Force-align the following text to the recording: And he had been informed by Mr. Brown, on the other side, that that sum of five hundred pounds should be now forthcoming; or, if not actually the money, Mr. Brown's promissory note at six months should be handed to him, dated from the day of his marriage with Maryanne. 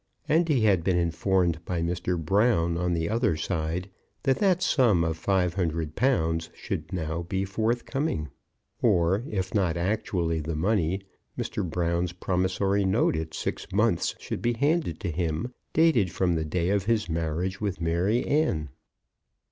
And 0.27 0.49
he 0.49 0.61
had 0.61 0.83
been 0.83 0.97
informed 0.97 1.63
by 1.63 1.83
Mr. 1.83 2.17
Brown, 2.19 2.75
on 2.75 2.95
the 2.95 3.07
other 3.07 3.37
side, 3.37 3.87
that 4.23 4.39
that 4.39 4.63
sum 4.63 5.03
of 5.03 5.15
five 5.15 5.53
hundred 5.53 5.95
pounds 5.95 6.49
should 6.55 6.87
be 6.87 6.95
now 6.97 7.27
forthcoming; 7.45 8.29
or, 8.81 9.23
if 9.29 9.53
not 9.53 9.77
actually 9.77 10.39
the 10.39 10.55
money, 10.55 11.03
Mr. 11.37 11.63
Brown's 11.63 12.13
promissory 12.13 12.83
note 12.83 13.15
at 13.15 13.35
six 13.35 13.71
months 13.71 14.15
should 14.17 14.41
be 14.41 14.53
handed 14.53 14.99
to 15.01 15.11
him, 15.11 15.53
dated 15.71 16.11
from 16.11 16.33
the 16.33 16.45
day 16.45 16.69
of 16.69 16.85
his 16.85 17.07
marriage 17.07 17.61
with 17.61 17.79
Maryanne. 17.79 18.69